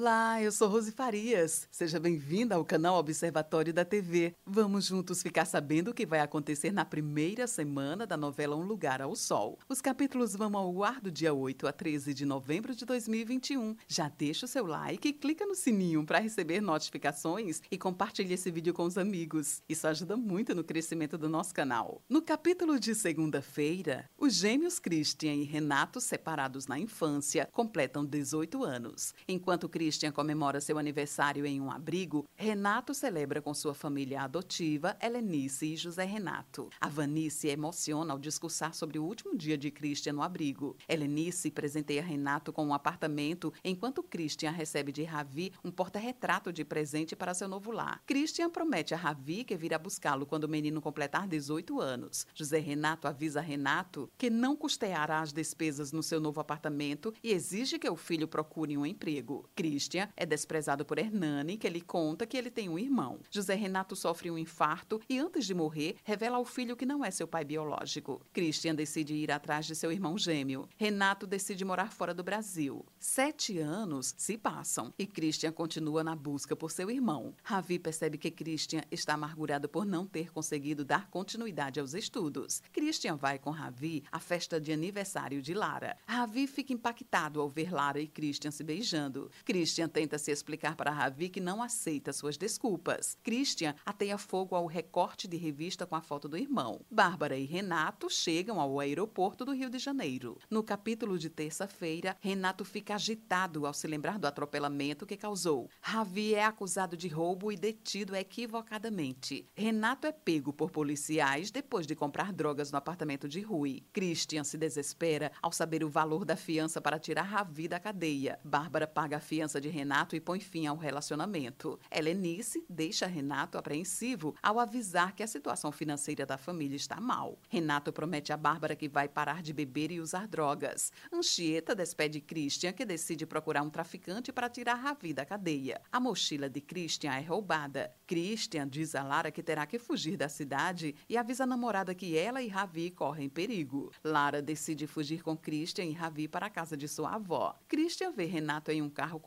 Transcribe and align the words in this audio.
Olá, 0.00 0.40
eu 0.40 0.52
sou 0.52 0.68
Rose 0.68 0.92
Farias. 0.92 1.66
Seja 1.72 1.98
bem-vinda 1.98 2.54
ao 2.54 2.64
canal 2.64 2.96
Observatório 2.98 3.74
da 3.74 3.84
TV. 3.84 4.32
Vamos 4.46 4.86
juntos 4.86 5.20
ficar 5.20 5.44
sabendo 5.44 5.90
o 5.90 5.92
que 5.92 6.06
vai 6.06 6.20
acontecer 6.20 6.70
na 6.70 6.84
primeira 6.84 7.48
semana 7.48 8.06
da 8.06 8.16
novela 8.16 8.54
Um 8.54 8.62
Lugar 8.62 9.02
ao 9.02 9.16
Sol. 9.16 9.58
Os 9.68 9.80
capítulos 9.80 10.36
vão 10.36 10.56
ao 10.56 10.84
ar 10.84 11.00
do 11.00 11.10
dia 11.10 11.34
8 11.34 11.66
a 11.66 11.72
13 11.72 12.14
de 12.14 12.24
novembro 12.24 12.76
de 12.76 12.84
2021. 12.84 13.74
Já 13.88 14.08
deixa 14.08 14.46
o 14.46 14.48
seu 14.48 14.64
like 14.64 15.12
clica 15.14 15.44
no 15.44 15.56
sininho 15.56 16.06
para 16.06 16.20
receber 16.20 16.60
notificações 16.60 17.60
e 17.68 17.76
compartilhe 17.76 18.34
esse 18.34 18.52
vídeo 18.52 18.72
com 18.72 18.84
os 18.84 18.96
amigos. 18.96 19.64
Isso 19.68 19.88
ajuda 19.88 20.16
muito 20.16 20.54
no 20.54 20.62
crescimento 20.62 21.18
do 21.18 21.28
nosso 21.28 21.52
canal. 21.52 22.00
No 22.08 22.22
capítulo 22.22 22.78
de 22.78 22.94
segunda-feira, 22.94 24.08
os 24.16 24.34
gêmeos 24.34 24.78
Christian 24.78 25.34
e 25.34 25.42
Renato, 25.42 26.00
separados 26.00 26.68
na 26.68 26.78
infância, 26.78 27.48
completam 27.50 28.06
18 28.06 28.62
anos. 28.62 29.12
Enquanto 29.26 29.68
Christian 29.88 30.12
comemora 30.12 30.60
seu 30.60 30.76
aniversário 30.76 31.46
em 31.46 31.62
um 31.62 31.70
abrigo, 31.70 32.26
Renato 32.36 32.92
celebra 32.92 33.40
com 33.40 33.54
sua 33.54 33.72
família 33.72 34.20
adotiva, 34.20 34.94
Helenice 35.00 35.72
e 35.72 35.76
José 35.76 36.04
Renato. 36.04 36.68
A 36.78 36.90
Vanice 36.90 37.48
emociona 37.48 38.12
ao 38.12 38.18
discursar 38.18 38.74
sobre 38.74 38.98
o 38.98 39.02
último 39.02 39.34
dia 39.34 39.56
de 39.56 39.70
Christian 39.70 40.12
no 40.12 40.22
abrigo. 40.22 40.76
Helenice 40.86 41.50
presenteia 41.50 42.02
Renato 42.02 42.52
com 42.52 42.66
um 42.66 42.74
apartamento, 42.74 43.50
enquanto 43.64 44.02
Christian 44.02 44.50
recebe 44.50 44.92
de 44.92 45.04
Ravi 45.04 45.54
um 45.64 45.70
porta-retrato 45.70 46.52
de 46.52 46.66
presente 46.66 47.16
para 47.16 47.32
seu 47.32 47.48
novo 47.48 47.70
lar. 47.70 48.02
Christian 48.04 48.50
promete 48.50 48.92
a 48.92 48.98
Ravi 48.98 49.42
que 49.42 49.56
virá 49.56 49.78
buscá-lo 49.78 50.26
quando 50.26 50.44
o 50.44 50.50
menino 50.50 50.82
completar 50.82 51.26
18 51.26 51.80
anos. 51.80 52.26
José 52.34 52.58
Renato 52.58 53.08
avisa 53.08 53.40
Renato 53.40 54.10
que 54.18 54.28
não 54.28 54.54
custeará 54.54 55.20
as 55.20 55.32
despesas 55.32 55.92
no 55.92 56.02
seu 56.02 56.20
novo 56.20 56.42
apartamento 56.42 57.14
e 57.24 57.32
exige 57.32 57.78
que 57.78 57.88
o 57.88 57.96
filho 57.96 58.28
procure 58.28 58.76
um 58.76 58.84
emprego. 58.84 59.48
Christian 59.56 59.77
é 60.16 60.26
desprezado 60.26 60.84
por 60.84 60.98
Hernani, 60.98 61.56
que 61.56 61.68
lhe 61.68 61.80
conta 61.80 62.26
que 62.26 62.36
ele 62.36 62.50
tem 62.50 62.68
um 62.68 62.78
irmão. 62.78 63.20
José 63.30 63.54
Renato 63.54 63.94
sofre 63.94 64.30
um 64.30 64.38
infarto 64.38 65.00
e, 65.08 65.18
antes 65.18 65.46
de 65.46 65.54
morrer, 65.54 65.96
revela 66.04 66.36
ao 66.36 66.44
filho 66.44 66.76
que 66.76 66.86
não 66.86 67.04
é 67.04 67.10
seu 67.10 67.28
pai 67.28 67.44
biológico. 67.44 68.20
Christian 68.32 68.74
decide 68.74 69.14
ir 69.14 69.30
atrás 69.30 69.66
de 69.66 69.74
seu 69.74 69.92
irmão 69.92 70.18
gêmeo. 70.18 70.68
Renato 70.76 71.26
decide 71.26 71.64
morar 71.64 71.92
fora 71.92 72.14
do 72.14 72.24
Brasil. 72.24 72.84
Sete 72.98 73.58
anos 73.58 74.14
se 74.16 74.36
passam 74.36 74.92
e 74.98 75.06
Christian 75.06 75.52
continua 75.52 76.02
na 76.02 76.16
busca 76.16 76.56
por 76.56 76.70
seu 76.70 76.90
irmão. 76.90 77.34
Ravi 77.42 77.78
percebe 77.78 78.18
que 78.18 78.30
Christian 78.30 78.82
está 78.90 79.14
amargurado 79.14 79.68
por 79.68 79.84
não 79.84 80.06
ter 80.06 80.32
conseguido 80.32 80.84
dar 80.84 81.08
continuidade 81.10 81.80
aos 81.80 81.94
estudos. 81.94 82.62
Christian 82.72 83.16
vai 83.16 83.38
com 83.38 83.50
Ravi 83.50 84.04
à 84.10 84.18
festa 84.18 84.60
de 84.60 84.72
aniversário 84.72 85.42
de 85.42 85.54
Lara. 85.54 85.96
Ravi 86.06 86.46
fica 86.46 86.72
impactado 86.72 87.40
ao 87.40 87.48
ver 87.48 87.72
Lara 87.72 88.00
e 88.00 88.06
Christian 88.06 88.50
se 88.50 88.64
beijando. 88.64 89.30
Christian 89.44 89.57
tenta 89.92 90.18
se 90.18 90.30
explicar 90.30 90.76
para 90.76 90.90
Ravi 90.90 91.28
que 91.28 91.40
não 91.40 91.62
aceita 91.62 92.12
suas 92.12 92.36
desculpas. 92.36 93.16
Christian 93.22 93.74
ateia 93.84 94.18
fogo 94.18 94.54
ao 94.54 94.66
recorte 94.66 95.26
de 95.26 95.36
revista 95.36 95.86
com 95.86 95.96
a 95.96 96.00
foto 96.00 96.28
do 96.28 96.36
irmão. 96.36 96.80
Bárbara 96.90 97.36
e 97.36 97.44
Renato 97.44 98.10
chegam 98.10 98.60
ao 98.60 98.78
aeroporto 98.78 99.44
do 99.44 99.52
Rio 99.52 99.70
de 99.70 99.78
Janeiro. 99.78 100.38
No 100.50 100.62
capítulo 100.62 101.18
de 101.18 101.30
terça-feira, 101.30 102.16
Renato 102.20 102.64
fica 102.64 102.94
agitado 102.94 103.66
ao 103.66 103.72
se 103.72 103.86
lembrar 103.86 104.18
do 104.18 104.26
atropelamento 104.26 105.06
que 105.06 105.16
causou. 105.16 105.70
Ravi 105.80 106.34
é 106.34 106.44
acusado 106.44 106.96
de 106.96 107.08
roubo 107.08 107.50
e 107.50 107.56
detido 107.56 108.14
equivocadamente. 108.14 109.46
Renato 109.54 110.06
é 110.06 110.12
pego 110.12 110.52
por 110.52 110.70
policiais 110.70 111.50
depois 111.50 111.86
de 111.86 111.94
comprar 111.94 112.32
drogas 112.32 112.70
no 112.70 112.78
apartamento 112.78 113.28
de 113.28 113.40
Rui. 113.40 113.82
Christian 113.92 114.44
se 114.44 114.58
desespera 114.58 115.32
ao 115.40 115.52
saber 115.52 115.82
o 115.82 115.88
valor 115.88 116.24
da 116.24 116.36
fiança 116.36 116.80
para 116.80 116.98
tirar 116.98 117.22
Ravi 117.22 117.68
da 117.68 117.80
cadeia. 117.80 118.38
Bárbara 118.44 118.86
paga 118.86 119.16
a 119.16 119.20
fiança 119.20 119.47
de 119.56 119.70
Renato 119.70 120.14
e 120.14 120.20
põe 120.20 120.40
fim 120.40 120.66
ao 120.66 120.76
relacionamento. 120.76 121.80
Helenice 121.90 122.62
deixa 122.68 123.06
Renato 123.06 123.56
apreensivo 123.56 124.34
ao 124.42 124.60
avisar 124.60 125.14
que 125.14 125.22
a 125.22 125.26
situação 125.26 125.72
financeira 125.72 126.26
da 126.26 126.36
família 126.36 126.76
está 126.76 127.00
mal. 127.00 127.38
Renato 127.48 127.90
promete 127.90 128.32
a 128.32 128.36
Bárbara 128.36 128.76
que 128.76 128.88
vai 128.88 129.08
parar 129.08 129.40
de 129.42 129.54
beber 129.54 129.90
e 129.90 130.00
usar 130.00 130.28
drogas. 130.28 130.92
Anchieta 131.10 131.74
despede 131.74 132.20
Christian, 132.20 132.72
que 132.72 132.84
decide 132.84 133.24
procurar 133.24 133.62
um 133.62 133.70
traficante 133.70 134.30
para 134.30 134.50
tirar 134.50 134.74
Ravi 134.74 135.14
da 135.14 135.24
cadeia. 135.24 135.80
A 135.90 135.98
mochila 135.98 136.50
de 136.50 136.60
Christian 136.60 137.12
é 137.12 137.20
roubada. 137.22 137.90
Christian 138.06 138.68
diz 138.68 138.94
a 138.94 139.02
Lara 139.02 139.30
que 139.30 139.42
terá 139.42 139.64
que 139.64 139.78
fugir 139.78 140.16
da 140.16 140.28
cidade 140.28 140.94
e 141.08 141.16
avisa 141.16 141.44
a 141.44 141.46
namorada 141.46 141.94
que 141.94 142.16
ela 142.16 142.42
e 142.42 142.48
Ravi 142.48 142.90
correm 142.90 143.28
perigo. 143.28 143.92
Lara 144.04 144.42
decide 144.42 144.86
fugir 144.86 145.22
com 145.22 145.36
Christian 145.36 145.84
e 145.84 145.92
Ravi 145.92 146.26
para 146.26 146.46
a 146.46 146.50
casa 146.50 146.76
de 146.76 146.88
sua 146.88 147.14
avó. 147.14 147.56
Christian 147.68 148.12
vê 148.12 148.24
Renato 148.24 148.70
em 148.70 148.82
um 148.82 148.90
carro 148.90 149.20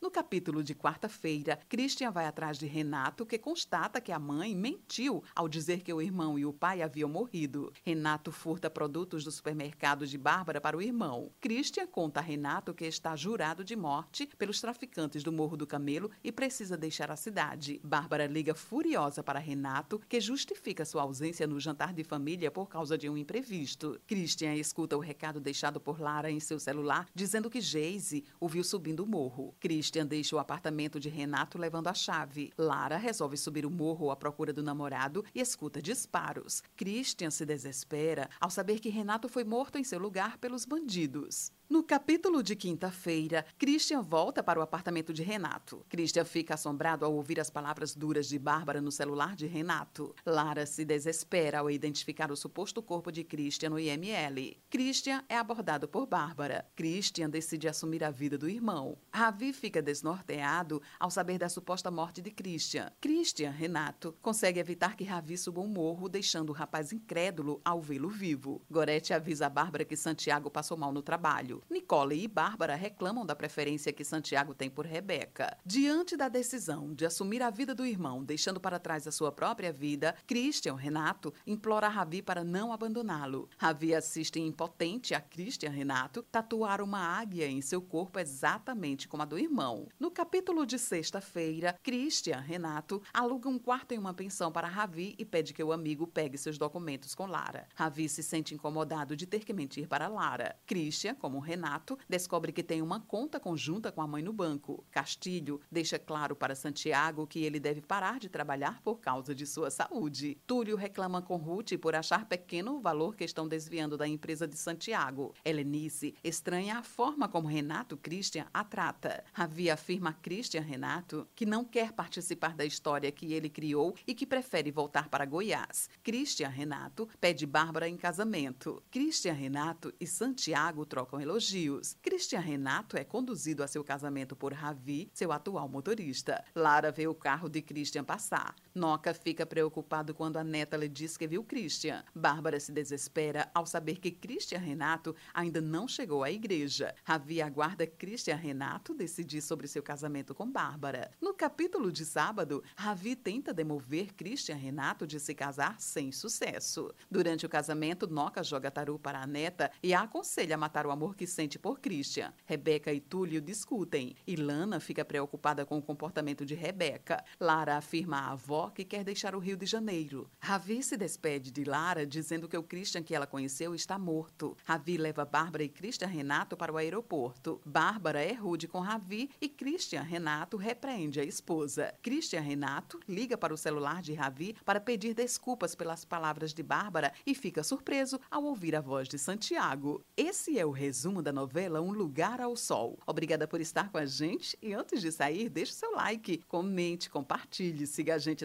No 0.00 0.08
capítulo 0.08 0.62
de 0.62 0.72
quarta-feira, 0.72 1.58
Christian 1.68 2.12
vai 2.12 2.26
atrás 2.26 2.56
de 2.56 2.66
Renato, 2.66 3.26
que 3.26 3.38
constata 3.38 4.00
que 4.00 4.12
a 4.12 4.20
mãe 4.20 4.54
mentiu 4.54 5.24
ao 5.34 5.48
dizer 5.48 5.82
que 5.82 5.92
o 5.92 6.00
irmão 6.00 6.38
e 6.38 6.46
o 6.46 6.52
pai 6.52 6.80
haviam 6.80 7.08
morrido. 7.08 7.72
Renato 7.84 8.30
furta 8.30 8.70
produtos 8.70 9.24
do 9.24 9.32
supermercado 9.32 10.06
de 10.06 10.16
Bárbara 10.16 10.60
para 10.60 10.76
o 10.76 10.82
irmão. 10.82 11.32
Christian 11.40 11.88
conta 11.88 12.20
a 12.20 12.22
Renato 12.22 12.72
que 12.72 12.84
está 12.84 13.16
jurado 13.16 13.64
de 13.64 13.74
morte 13.74 14.28
pelos 14.38 14.60
traficantes 14.60 15.24
do 15.24 15.32
Morro 15.32 15.56
do 15.56 15.66
Camelo 15.66 16.10
e 16.22 16.30
precisa 16.30 16.76
deixar 16.76 17.10
a 17.10 17.16
cidade. 17.16 17.80
Bárbara 17.82 18.28
liga 18.28 18.54
furiosa 18.54 19.24
para 19.24 19.40
Renato, 19.40 20.00
que 20.08 20.20
justifica 20.20 20.84
sua 20.84 21.02
ausência 21.02 21.48
no 21.48 21.58
jantar 21.58 21.92
de 21.92 22.04
família 22.04 22.50
por 22.50 22.68
causa 22.68 22.96
de 22.96 23.08
um 23.08 23.16
imprevisto. 23.16 24.00
Christian 24.06 24.54
escuta 24.54 24.96
o 24.96 25.00
recado 25.00 25.40
deixado 25.40 25.80
por 25.80 26.00
Lara 26.00 26.30
em 26.30 26.38
seu 26.38 26.60
celular, 26.60 27.08
dizendo 27.12 27.50
que 27.50 27.60
Geise 27.60 28.24
o 28.38 28.48
viu 28.48 28.62
subindo 28.62 28.99
o 29.00 29.06
morro. 29.06 29.54
Christian 29.58 30.06
deixa 30.06 30.36
o 30.36 30.38
apartamento 30.38 31.00
de 31.00 31.08
Renato 31.08 31.58
levando 31.58 31.88
a 31.88 31.94
chave. 31.94 32.52
Lara 32.56 32.96
resolve 32.96 33.36
subir 33.36 33.66
o 33.66 33.70
morro 33.70 34.10
à 34.10 34.16
procura 34.16 34.52
do 34.52 34.62
namorado 34.62 35.24
e 35.34 35.40
escuta 35.40 35.82
disparos. 35.82 36.62
Christian 36.76 37.30
se 37.30 37.44
desespera 37.44 38.28
ao 38.40 38.50
saber 38.50 38.78
que 38.78 38.88
Renato 38.88 39.28
foi 39.28 39.44
morto 39.44 39.78
em 39.78 39.84
seu 39.84 39.98
lugar 39.98 40.38
pelos 40.38 40.64
bandidos. 40.64 41.52
No 41.70 41.84
capítulo 41.84 42.42
de 42.42 42.56
quinta-feira, 42.56 43.46
Christian 43.56 44.02
volta 44.02 44.42
para 44.42 44.58
o 44.58 44.62
apartamento 44.62 45.12
de 45.12 45.22
Renato. 45.22 45.86
Christian 45.88 46.24
fica 46.24 46.54
assombrado 46.54 47.04
ao 47.04 47.14
ouvir 47.14 47.38
as 47.38 47.48
palavras 47.48 47.94
duras 47.94 48.28
de 48.28 48.40
Bárbara 48.40 48.80
no 48.80 48.90
celular 48.90 49.36
de 49.36 49.46
Renato. 49.46 50.12
Lara 50.26 50.66
se 50.66 50.84
desespera 50.84 51.60
ao 51.60 51.70
identificar 51.70 52.32
o 52.32 52.36
suposto 52.36 52.82
corpo 52.82 53.12
de 53.12 53.22
Christian 53.22 53.70
no 53.70 53.78
IML. 53.78 54.56
Christian 54.68 55.22
é 55.28 55.36
abordado 55.38 55.86
por 55.86 56.06
Bárbara. 56.06 56.66
Christian 56.74 57.30
decide 57.30 57.68
assumir 57.68 58.02
a 58.02 58.10
vida 58.10 58.36
do 58.36 58.48
irmão. 58.48 58.89
Ravi 59.12 59.52
fica 59.52 59.82
desnorteado 59.82 60.80
ao 60.98 61.10
saber 61.10 61.36
da 61.38 61.48
suposta 61.48 61.90
morte 61.90 62.22
de 62.22 62.30
Christian. 62.30 62.90
Christian, 63.00 63.50
Renato, 63.50 64.16
consegue 64.22 64.58
evitar 64.58 64.96
que 64.96 65.04
Ravi 65.04 65.36
suba 65.36 65.60
um 65.60 65.66
morro, 65.66 66.08
deixando 66.08 66.50
o 66.50 66.54
rapaz 66.54 66.92
incrédulo 66.92 67.60
ao 67.64 67.82
vê-lo 67.82 68.08
vivo. 68.08 68.62
Gorete 68.70 69.12
avisa 69.12 69.46
a 69.46 69.50
Bárbara 69.50 69.84
que 69.84 69.96
Santiago 69.96 70.50
passou 70.50 70.76
mal 70.76 70.92
no 70.92 71.02
trabalho. 71.02 71.62
Nicole 71.68 72.22
e 72.22 72.26
Bárbara 72.26 72.74
reclamam 72.74 73.26
da 73.26 73.36
preferência 73.36 73.92
que 73.92 74.04
Santiago 74.04 74.54
tem 74.54 74.70
por 74.70 74.86
Rebeca. 74.86 75.56
Diante 75.64 76.16
da 76.16 76.28
decisão 76.28 76.94
de 76.94 77.04
assumir 77.04 77.42
a 77.42 77.50
vida 77.50 77.74
do 77.74 77.84
irmão, 77.84 78.24
deixando 78.24 78.60
para 78.60 78.78
trás 78.78 79.06
a 79.06 79.12
sua 79.12 79.30
própria 79.30 79.72
vida, 79.72 80.14
Christian, 80.26 80.76
Renato, 80.76 81.34
implora 81.46 81.86
a 81.86 81.90
Ravi 81.90 82.22
para 82.22 82.42
não 82.42 82.72
abandoná-lo. 82.72 83.48
Ravi 83.58 83.94
assiste 83.94 84.40
impotente 84.40 85.14
a 85.14 85.20
Christian 85.20 85.70
Renato 85.70 86.22
tatuar 86.22 86.80
uma 86.80 87.00
águia 87.00 87.46
em 87.46 87.60
seu 87.60 87.82
corpo 87.82 88.18
exatamente 88.18 88.79
como 89.08 89.22
a 89.22 89.26
do 89.26 89.38
irmão. 89.38 89.86
No 89.98 90.10
capítulo 90.10 90.64
de 90.64 90.78
sexta-feira, 90.78 91.78
Christian 91.82 92.40
Renato 92.40 93.02
aluga 93.12 93.46
um 93.46 93.58
quarto 93.58 93.92
em 93.92 93.98
uma 93.98 94.14
pensão 94.14 94.50
para 94.50 94.68
Ravi 94.68 95.14
e 95.18 95.24
pede 95.24 95.52
que 95.52 95.62
o 95.62 95.70
amigo 95.70 96.06
pegue 96.06 96.38
seus 96.38 96.56
documentos 96.56 97.14
com 97.14 97.26
Lara. 97.26 97.68
Ravi 97.74 98.08
se 98.08 98.22
sente 98.22 98.54
incomodado 98.54 99.14
de 99.14 99.26
ter 99.26 99.44
que 99.44 99.52
mentir 99.52 99.86
para 99.86 100.08
Lara. 100.08 100.56
Christian, 100.66 101.14
como 101.14 101.40
Renato, 101.40 101.98
descobre 102.08 102.52
que 102.52 102.62
tem 102.62 102.80
uma 102.80 103.00
conta 103.00 103.38
conjunta 103.38 103.92
com 103.92 104.00
a 104.00 104.06
mãe 104.06 104.22
no 104.22 104.32
banco. 104.32 104.82
Castilho 104.90 105.60
deixa 105.70 105.98
claro 105.98 106.34
para 106.34 106.54
Santiago 106.54 107.26
que 107.26 107.44
ele 107.44 107.60
deve 107.60 107.82
parar 107.82 108.18
de 108.18 108.30
trabalhar 108.30 108.80
por 108.82 108.98
causa 108.98 109.34
de 109.34 109.46
sua 109.46 109.70
saúde. 109.70 110.38
Túlio 110.46 110.76
reclama 110.76 111.20
com 111.20 111.36
Ruth 111.36 111.76
por 111.78 111.94
achar 111.94 112.24
pequeno 112.24 112.76
o 112.76 112.80
valor 112.80 113.14
que 113.14 113.24
estão 113.24 113.46
desviando 113.46 113.98
da 113.98 114.08
empresa 114.08 114.48
de 114.48 114.56
Santiago. 114.56 115.34
Helenice 115.44 116.14
estranha 116.24 116.78
a 116.78 116.82
forma 116.82 117.28
como 117.28 117.46
Renato 117.46 117.96
Christian 117.98 118.46
trata. 118.70 119.24
Ravi 119.32 119.68
afirma 119.68 120.10
a 120.10 120.12
Christian 120.14 120.62
Renato 120.62 121.28
que 121.34 121.44
não 121.44 121.64
quer 121.64 121.92
participar 121.92 122.54
da 122.54 122.64
história 122.64 123.10
que 123.10 123.32
ele 123.32 123.50
criou 123.50 123.96
e 124.06 124.14
que 124.14 124.24
prefere 124.24 124.70
voltar 124.70 125.08
para 125.08 125.26
Goiás. 125.26 125.90
Christian 126.04 126.48
Renato 126.48 127.08
pede 127.20 127.44
Bárbara 127.44 127.88
em 127.88 127.96
casamento. 127.96 128.80
Christian 128.90 129.32
Renato 129.32 129.92
e 130.00 130.06
Santiago 130.06 130.86
trocam 130.86 131.20
elogios. 131.20 131.96
Christian 132.00 132.40
Renato 132.40 132.96
é 132.96 133.02
conduzido 133.02 133.64
a 133.64 133.68
seu 133.68 133.82
casamento 133.82 134.36
por 134.36 134.52
Ravi, 134.52 135.10
seu 135.12 135.32
atual 135.32 135.68
motorista. 135.68 136.44
Lara 136.54 136.92
vê 136.92 137.08
o 137.08 137.14
carro 137.14 137.48
de 137.48 137.60
Christian 137.60 138.04
passar. 138.04 138.54
Noca 138.74 139.12
fica 139.12 139.44
preocupado 139.44 140.14
quando 140.14 140.36
a 140.36 140.44
neta 140.44 140.76
lhe 140.76 140.88
diz 140.88 141.16
que 141.16 141.26
viu 141.26 141.42
Christian. 141.42 142.04
Bárbara 142.14 142.60
se 142.60 142.70
desespera 142.70 143.50
ao 143.52 143.66
saber 143.66 143.98
que 143.98 144.10
Christian 144.10 144.58
Renato 144.58 145.14
ainda 145.34 145.60
não 145.60 145.88
chegou 145.88 146.22
à 146.22 146.30
igreja. 146.30 146.94
Ravi 147.04 147.42
aguarda 147.42 147.86
Christian 147.86 148.36
Renato 148.36 148.94
decidir 148.94 149.40
sobre 149.40 149.66
seu 149.66 149.82
casamento 149.82 150.34
com 150.34 150.50
Bárbara. 150.50 151.10
No 151.20 151.34
capítulo 151.34 151.90
de 151.90 152.04
sábado, 152.04 152.62
Ravi 152.76 153.16
tenta 153.16 153.52
demover 153.52 154.14
Christian 154.14 154.56
Renato 154.56 155.06
de 155.06 155.18
se 155.18 155.34
casar 155.34 155.80
sem 155.80 156.12
sucesso. 156.12 156.94
Durante 157.10 157.44
o 157.44 157.48
casamento, 157.48 158.06
Noca 158.06 158.42
joga 158.42 158.70
taru 158.70 158.98
para 158.98 159.20
a 159.20 159.26
neta 159.26 159.70
e 159.82 159.92
a 159.92 160.02
aconselha 160.02 160.54
a 160.54 160.58
matar 160.58 160.86
o 160.86 160.90
amor 160.90 161.16
que 161.16 161.26
sente 161.26 161.58
por 161.58 161.80
Christian. 161.80 162.32
Rebeca 162.44 162.92
e 162.92 163.00
Túlio 163.00 163.40
discutem. 163.40 164.14
Ilana 164.26 164.78
fica 164.80 165.04
preocupada 165.04 165.66
com 165.66 165.78
o 165.78 165.82
comportamento 165.82 166.46
de 166.46 166.54
Rebeca. 166.54 167.24
Lara 167.38 167.76
afirma 167.76 168.18
à 168.18 168.32
avó 168.32 168.69
que 168.70 168.84
quer 168.84 169.04
deixar 169.04 169.34
o 169.34 169.38
Rio 169.38 169.56
de 169.56 169.66
Janeiro. 169.66 170.30
Ravi 170.38 170.82
se 170.82 170.96
despede 170.96 171.50
de 171.50 171.64
Lara 171.64 172.06
dizendo 172.06 172.48
que 172.48 172.56
o 172.56 172.62
Christian 172.62 173.02
que 173.02 173.14
ela 173.14 173.26
conheceu 173.26 173.74
está 173.74 173.98
morto. 173.98 174.56
Ravi 174.64 174.96
leva 174.96 175.24
Bárbara 175.24 175.64
e 175.64 175.68
Christian 175.68 176.08
Renato 176.08 176.56
para 176.56 176.72
o 176.72 176.76
aeroporto. 176.76 177.60
Bárbara 177.64 178.22
é 178.22 178.32
rude 178.32 178.68
com 178.68 178.80
Ravi 178.80 179.30
e 179.40 179.48
Christian 179.48 180.02
Renato 180.02 180.56
repreende 180.56 181.20
a 181.20 181.24
esposa. 181.24 181.94
Christian 182.02 182.40
Renato 182.40 183.00
liga 183.08 183.36
para 183.36 183.54
o 183.54 183.58
celular 183.58 184.02
de 184.02 184.14
Ravi 184.14 184.56
para 184.64 184.80
pedir 184.80 185.14
desculpas 185.14 185.74
pelas 185.74 186.04
palavras 186.04 186.52
de 186.52 186.62
Bárbara 186.62 187.12
e 187.26 187.34
fica 187.34 187.62
surpreso 187.62 188.20
ao 188.30 188.44
ouvir 188.44 188.74
a 188.76 188.80
voz 188.80 189.08
de 189.08 189.18
Santiago. 189.18 190.02
Esse 190.16 190.58
é 190.58 190.64
o 190.64 190.70
resumo 190.70 191.22
da 191.22 191.32
novela 191.32 191.80
Um 191.80 191.92
Lugar 191.92 192.40
ao 192.40 192.56
Sol. 192.56 192.98
Obrigada 193.06 193.46
por 193.46 193.60
estar 193.60 193.90
com 193.90 193.98
a 193.98 194.06
gente 194.06 194.56
e 194.62 194.72
antes 194.72 195.00
de 195.00 195.10
sair, 195.10 195.48
deixe 195.48 195.72
seu 195.72 195.92
like, 195.92 196.38
comente, 196.48 197.10
compartilhe, 197.10 197.86
siga 197.86 198.14
a 198.14 198.18
gente 198.18 198.44